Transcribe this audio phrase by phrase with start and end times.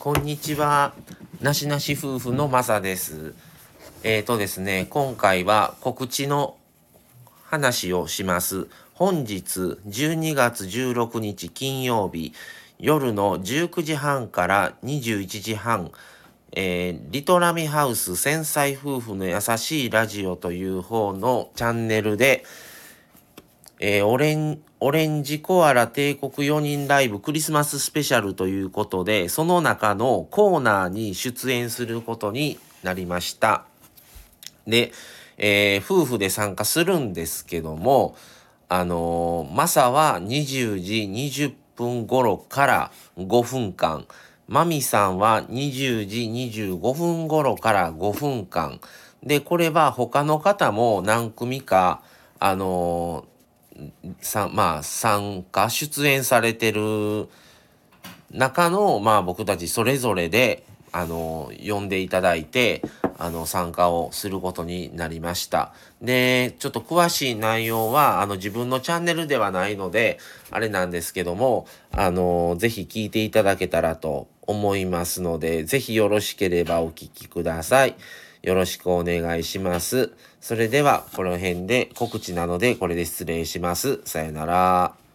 [0.00, 0.94] こんにちは。
[1.42, 3.34] なしなし夫婦のまさです。
[4.02, 6.56] えっ、ー、とですね、今回は告知の
[7.44, 8.66] 話をします。
[8.94, 12.32] 本日12月16日金曜日
[12.78, 15.92] 夜の19時半から21時半、
[16.52, 22.46] えー、リトラミハウス繊細夫婦の優しいラジオという方のチャンネルで、
[23.82, 33.64] えー、オレン、オレンジコアラ帝国4人ライブクリスマススペシャルということで、その中のコーナーに出演することになりました。
[34.66, 34.92] で、
[35.38, 38.14] えー、夫婦で参加するんですけども、
[38.68, 44.06] あのー、マサは20時20分頃から5分間、
[44.46, 46.20] マミさんは20時
[46.74, 48.78] 25分頃から5分間。
[49.22, 52.02] で、これは他の方も何組か、
[52.42, 53.26] あの
[54.20, 57.28] さまあ参加出演されてる
[58.30, 62.82] 中のまあ僕たちそれぞれであの呼んでいただいて
[63.20, 65.72] あの参加をすることになりました。
[66.02, 70.18] で、ちょっと詳しい内容はあの自分のチャンネルではないので
[70.50, 77.94] あれなんですけどもあのぜひ聞いていただけたらと思いますのでぜひよろしければお聞きください。
[78.42, 80.12] よろしくお願いします。
[80.40, 84.00] それでは、この辺で告知なので、これで失礼します。
[84.04, 85.09] さよなら。